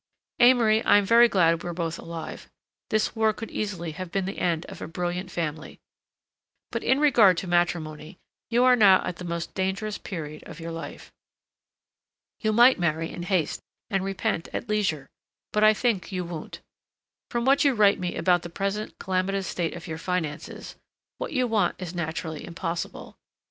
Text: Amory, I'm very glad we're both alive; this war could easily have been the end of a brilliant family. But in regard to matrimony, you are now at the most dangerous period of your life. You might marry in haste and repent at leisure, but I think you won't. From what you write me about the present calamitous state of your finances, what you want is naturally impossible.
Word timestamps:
Amory, 0.39 0.83
I'm 0.83 1.05
very 1.05 1.29
glad 1.29 1.61
we're 1.63 1.73
both 1.73 1.99
alive; 1.99 2.49
this 2.89 3.15
war 3.15 3.33
could 3.33 3.51
easily 3.51 3.91
have 3.91 4.11
been 4.11 4.25
the 4.25 4.39
end 4.39 4.65
of 4.65 4.81
a 4.81 4.87
brilliant 4.87 5.29
family. 5.29 5.79
But 6.71 6.83
in 6.83 6.99
regard 6.99 7.37
to 7.37 7.47
matrimony, 7.47 8.17
you 8.49 8.63
are 8.63 8.75
now 8.75 9.05
at 9.05 9.17
the 9.17 9.23
most 9.23 9.53
dangerous 9.53 9.99
period 9.99 10.41
of 10.47 10.59
your 10.59 10.71
life. 10.71 11.11
You 12.39 12.51
might 12.51 12.79
marry 12.79 13.11
in 13.11 13.21
haste 13.21 13.61
and 13.91 14.03
repent 14.03 14.47
at 14.53 14.67
leisure, 14.67 15.07
but 15.53 15.63
I 15.63 15.75
think 15.75 16.11
you 16.11 16.25
won't. 16.25 16.61
From 17.29 17.45
what 17.45 17.63
you 17.63 17.75
write 17.75 17.99
me 17.99 18.15
about 18.15 18.41
the 18.41 18.49
present 18.49 18.97
calamitous 18.97 19.45
state 19.45 19.75
of 19.75 19.85
your 19.85 19.99
finances, 19.99 20.77
what 21.19 21.31
you 21.31 21.45
want 21.45 21.75
is 21.79 21.93
naturally 21.93 22.43
impossible. 22.43 23.17